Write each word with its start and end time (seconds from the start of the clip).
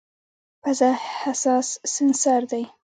پزه 0.61 0.89
حساس 1.21 1.67
سینسر 1.93 2.41
دی. 2.51 2.63